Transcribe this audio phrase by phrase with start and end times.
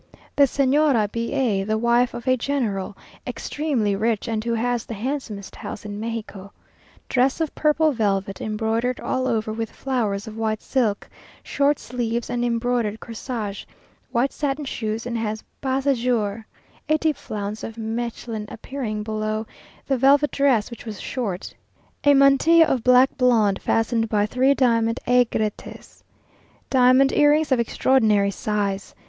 [0.35, 4.95] The Señora B a, the wife of a General, extremely rich, and who has the
[4.95, 6.51] handsomest house in Mexico.
[7.07, 11.07] Dress of purple velvet, embroidered all over with flowers of white silk,
[11.43, 13.65] short sleeves, and embroidered corsage;
[14.11, 16.47] white satin shoes and has bas à jour;
[16.89, 19.45] a deep flounce of Mechlin appearing below
[19.85, 21.53] the velvet dress, which was short.
[22.05, 26.03] A mantilla of black blonde, fastened by three diamond aigrettes.
[26.71, 28.95] Diamond earrings of extraordinary size.